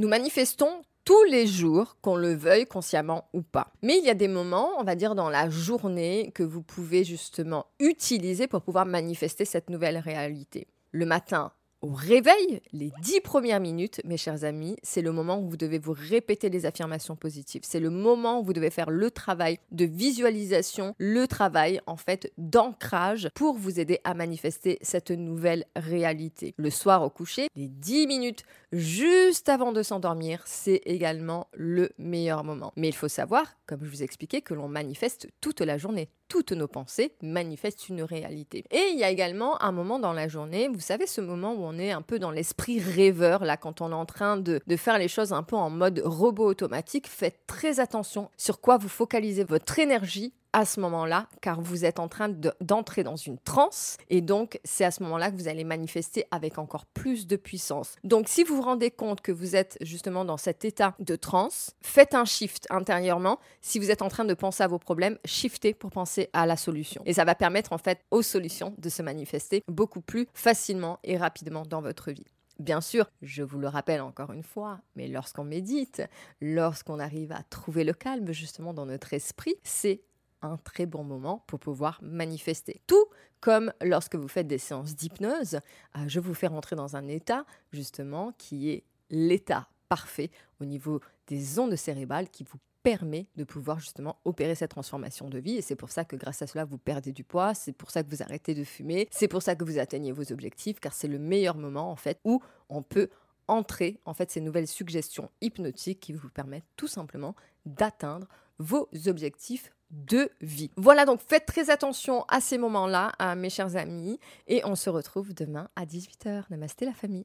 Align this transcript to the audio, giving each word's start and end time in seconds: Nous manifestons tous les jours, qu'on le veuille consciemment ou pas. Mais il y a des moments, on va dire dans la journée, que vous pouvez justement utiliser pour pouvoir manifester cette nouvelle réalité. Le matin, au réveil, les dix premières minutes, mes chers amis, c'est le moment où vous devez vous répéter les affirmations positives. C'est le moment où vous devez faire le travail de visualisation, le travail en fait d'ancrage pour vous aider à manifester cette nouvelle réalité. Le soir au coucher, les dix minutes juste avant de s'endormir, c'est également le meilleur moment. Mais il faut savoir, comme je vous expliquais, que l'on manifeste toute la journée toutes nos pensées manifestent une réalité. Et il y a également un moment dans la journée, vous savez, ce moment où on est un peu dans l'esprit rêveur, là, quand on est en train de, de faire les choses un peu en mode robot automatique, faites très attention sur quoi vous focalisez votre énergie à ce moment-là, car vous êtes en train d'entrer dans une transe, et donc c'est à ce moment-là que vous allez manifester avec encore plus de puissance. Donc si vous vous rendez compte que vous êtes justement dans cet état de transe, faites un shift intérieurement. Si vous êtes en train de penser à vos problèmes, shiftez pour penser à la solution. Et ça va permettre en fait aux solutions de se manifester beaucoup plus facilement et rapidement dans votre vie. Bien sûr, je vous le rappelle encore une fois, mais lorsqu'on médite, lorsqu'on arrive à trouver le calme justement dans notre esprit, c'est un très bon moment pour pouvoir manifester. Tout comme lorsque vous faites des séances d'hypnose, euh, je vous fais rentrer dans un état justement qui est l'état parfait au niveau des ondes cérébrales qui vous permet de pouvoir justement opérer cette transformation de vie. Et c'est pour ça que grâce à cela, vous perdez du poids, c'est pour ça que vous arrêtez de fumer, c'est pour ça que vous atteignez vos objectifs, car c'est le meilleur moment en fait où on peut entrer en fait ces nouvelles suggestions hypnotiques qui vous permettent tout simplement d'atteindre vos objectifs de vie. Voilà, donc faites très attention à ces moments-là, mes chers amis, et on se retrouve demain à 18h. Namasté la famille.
Nous 0.00 0.08
manifestons 0.08 0.80
tous 1.04 1.24
les 1.24 1.46
jours, 1.46 1.98
qu'on 2.00 2.16
le 2.16 2.32
veuille 2.32 2.64
consciemment 2.64 3.28
ou 3.34 3.42
pas. 3.42 3.70
Mais 3.82 3.98
il 3.98 4.04
y 4.06 4.08
a 4.08 4.14
des 4.14 4.28
moments, 4.28 4.70
on 4.78 4.82
va 4.82 4.94
dire 4.94 5.14
dans 5.14 5.28
la 5.28 5.50
journée, 5.50 6.32
que 6.34 6.42
vous 6.42 6.62
pouvez 6.62 7.04
justement 7.04 7.66
utiliser 7.80 8.46
pour 8.46 8.62
pouvoir 8.62 8.86
manifester 8.86 9.44
cette 9.44 9.68
nouvelle 9.68 9.98
réalité. 9.98 10.68
Le 10.90 11.04
matin, 11.04 11.52
au 11.82 11.92
réveil, 11.92 12.60
les 12.72 12.92
dix 13.00 13.20
premières 13.20 13.60
minutes, 13.60 14.00
mes 14.04 14.16
chers 14.16 14.44
amis, 14.44 14.76
c'est 14.82 15.00
le 15.00 15.12
moment 15.12 15.38
où 15.38 15.48
vous 15.48 15.56
devez 15.56 15.78
vous 15.78 15.94
répéter 15.96 16.50
les 16.50 16.66
affirmations 16.66 17.16
positives. 17.16 17.62
C'est 17.64 17.80
le 17.80 17.90
moment 17.90 18.40
où 18.40 18.44
vous 18.44 18.52
devez 18.52 18.70
faire 18.70 18.90
le 18.90 19.10
travail 19.10 19.58
de 19.72 19.86
visualisation, 19.86 20.94
le 20.98 21.26
travail 21.26 21.80
en 21.86 21.96
fait 21.96 22.32
d'ancrage 22.36 23.30
pour 23.34 23.56
vous 23.56 23.80
aider 23.80 24.00
à 24.04 24.14
manifester 24.14 24.78
cette 24.82 25.10
nouvelle 25.10 25.64
réalité. 25.74 26.54
Le 26.58 26.70
soir 26.70 27.02
au 27.02 27.10
coucher, 27.10 27.48
les 27.56 27.68
dix 27.68 28.06
minutes 28.06 28.44
juste 28.72 29.48
avant 29.48 29.72
de 29.72 29.82
s'endormir, 29.82 30.42
c'est 30.44 30.82
également 30.84 31.48
le 31.52 31.90
meilleur 31.98 32.44
moment. 32.44 32.72
Mais 32.76 32.88
il 32.88 32.94
faut 32.94 33.08
savoir, 33.08 33.56
comme 33.66 33.84
je 33.84 33.90
vous 33.90 34.02
expliquais, 34.02 34.42
que 34.42 34.54
l'on 34.54 34.68
manifeste 34.68 35.28
toute 35.40 35.60
la 35.60 35.78
journée 35.78 36.10
toutes 36.30 36.52
nos 36.52 36.68
pensées 36.68 37.12
manifestent 37.22 37.88
une 37.88 38.02
réalité. 38.02 38.64
Et 38.70 38.90
il 38.92 38.98
y 38.98 39.04
a 39.04 39.10
également 39.10 39.60
un 39.60 39.72
moment 39.72 39.98
dans 39.98 40.12
la 40.12 40.28
journée, 40.28 40.68
vous 40.68 40.80
savez, 40.80 41.08
ce 41.08 41.20
moment 41.20 41.54
où 41.54 41.64
on 41.64 41.76
est 41.76 41.90
un 41.90 42.02
peu 42.02 42.20
dans 42.20 42.30
l'esprit 42.30 42.78
rêveur, 42.78 43.44
là, 43.44 43.56
quand 43.56 43.80
on 43.80 43.90
est 43.90 43.94
en 43.94 44.06
train 44.06 44.36
de, 44.36 44.60
de 44.64 44.76
faire 44.76 44.96
les 44.96 45.08
choses 45.08 45.32
un 45.32 45.42
peu 45.42 45.56
en 45.56 45.70
mode 45.70 46.00
robot 46.04 46.46
automatique, 46.46 47.08
faites 47.08 47.40
très 47.48 47.80
attention 47.80 48.30
sur 48.36 48.60
quoi 48.60 48.78
vous 48.78 48.88
focalisez 48.88 49.42
votre 49.42 49.80
énergie 49.80 50.32
à 50.52 50.64
ce 50.64 50.80
moment-là, 50.80 51.28
car 51.40 51.60
vous 51.60 51.84
êtes 51.84 51.98
en 51.98 52.08
train 52.08 52.28
d'entrer 52.60 53.02
dans 53.02 53.16
une 53.16 53.38
transe, 53.38 53.96
et 54.08 54.20
donc 54.20 54.60
c'est 54.64 54.84
à 54.84 54.90
ce 54.90 55.02
moment-là 55.02 55.30
que 55.30 55.36
vous 55.36 55.48
allez 55.48 55.64
manifester 55.64 56.24
avec 56.30 56.58
encore 56.58 56.86
plus 56.86 57.26
de 57.26 57.36
puissance. 57.36 57.96
Donc 58.04 58.28
si 58.28 58.44
vous 58.44 58.56
vous 58.56 58.62
rendez 58.62 58.90
compte 58.90 59.20
que 59.20 59.32
vous 59.32 59.56
êtes 59.56 59.78
justement 59.80 60.24
dans 60.24 60.36
cet 60.36 60.64
état 60.64 60.94
de 60.98 61.16
transe, 61.16 61.72
faites 61.80 62.14
un 62.14 62.24
shift 62.24 62.66
intérieurement. 62.70 63.38
Si 63.60 63.78
vous 63.78 63.90
êtes 63.90 64.02
en 64.02 64.08
train 64.08 64.24
de 64.24 64.34
penser 64.34 64.62
à 64.62 64.68
vos 64.68 64.78
problèmes, 64.78 65.18
shiftez 65.24 65.74
pour 65.74 65.90
penser 65.90 66.30
à 66.32 66.46
la 66.46 66.56
solution. 66.56 67.02
Et 67.06 67.14
ça 67.14 67.24
va 67.24 67.34
permettre 67.34 67.72
en 67.72 67.78
fait 67.78 68.00
aux 68.10 68.22
solutions 68.22 68.74
de 68.78 68.88
se 68.88 69.02
manifester 69.02 69.62
beaucoup 69.68 70.00
plus 70.00 70.26
facilement 70.34 70.98
et 71.04 71.16
rapidement 71.16 71.62
dans 71.62 71.82
votre 71.82 72.10
vie. 72.10 72.26
Bien 72.58 72.82
sûr, 72.82 73.10
je 73.22 73.42
vous 73.42 73.58
le 73.58 73.68
rappelle 73.68 74.02
encore 74.02 74.32
une 74.32 74.42
fois, 74.42 74.80
mais 74.94 75.08
lorsqu'on 75.08 75.44
médite, 75.44 76.02
lorsqu'on 76.42 76.98
arrive 76.98 77.32
à 77.32 77.42
trouver 77.42 77.84
le 77.84 77.94
calme 77.94 78.32
justement 78.32 78.74
dans 78.74 78.84
notre 78.84 79.14
esprit, 79.14 79.54
c'est 79.62 80.02
un 80.42 80.56
très 80.56 80.86
bon 80.86 81.04
moment 81.04 81.44
pour 81.46 81.60
pouvoir 81.60 81.98
manifester. 82.02 82.80
Tout 82.86 83.06
comme 83.40 83.72
lorsque 83.82 84.16
vous 84.16 84.28
faites 84.28 84.46
des 84.46 84.58
séances 84.58 84.94
d'hypnose, 84.94 85.54
euh, 85.96 86.04
je 86.06 86.20
vous 86.20 86.34
fais 86.34 86.46
rentrer 86.46 86.76
dans 86.76 86.96
un 86.96 87.08
état 87.08 87.44
justement 87.72 88.32
qui 88.36 88.70
est 88.70 88.84
l'état 89.10 89.68
parfait 89.88 90.30
au 90.60 90.64
niveau 90.64 91.00
des 91.26 91.58
ondes 91.58 91.76
cérébrales 91.76 92.28
qui 92.28 92.44
vous 92.44 92.58
permet 92.82 93.26
de 93.36 93.44
pouvoir 93.44 93.78
justement 93.78 94.16
opérer 94.24 94.54
cette 94.54 94.70
transformation 94.70 95.28
de 95.28 95.38
vie. 95.38 95.56
Et 95.56 95.62
c'est 95.62 95.76
pour 95.76 95.90
ça 95.90 96.04
que 96.04 96.16
grâce 96.16 96.42
à 96.42 96.46
cela, 96.46 96.64
vous 96.64 96.78
perdez 96.78 97.12
du 97.12 97.24
poids, 97.24 97.54
c'est 97.54 97.72
pour 97.72 97.90
ça 97.90 98.02
que 98.02 98.08
vous 98.08 98.22
arrêtez 98.22 98.54
de 98.54 98.64
fumer, 98.64 99.08
c'est 99.10 99.28
pour 99.28 99.42
ça 99.42 99.54
que 99.54 99.64
vous 99.64 99.78
atteignez 99.78 100.12
vos 100.12 100.32
objectifs, 100.32 100.80
car 100.80 100.92
c'est 100.92 101.08
le 101.08 101.18
meilleur 101.18 101.56
moment 101.56 101.90
en 101.90 101.96
fait 101.96 102.18
où 102.24 102.42
on 102.68 102.82
peut 102.82 103.10
entrer 103.50 104.00
en 104.04 104.14
fait 104.14 104.30
ces 104.30 104.40
nouvelles 104.40 104.68
suggestions 104.68 105.30
hypnotiques 105.40 106.00
qui 106.00 106.12
vous 106.12 106.30
permettent 106.30 106.64
tout 106.76 106.88
simplement 106.88 107.34
d'atteindre 107.66 108.28
vos 108.58 108.88
objectifs 109.06 109.72
de 109.90 110.30
vie. 110.40 110.70
Voilà, 110.76 111.04
donc 111.04 111.20
faites 111.20 111.46
très 111.46 111.68
attention 111.68 112.24
à 112.28 112.40
ces 112.40 112.58
moments-là, 112.58 113.12
mes 113.34 113.50
chers 113.50 113.74
amis, 113.74 114.20
et 114.46 114.64
on 114.64 114.76
se 114.76 114.88
retrouve 114.88 115.34
demain 115.34 115.68
à 115.74 115.84
18h. 115.84 116.44
Namasté 116.50 116.84
la 116.84 116.92
famille. 116.92 117.18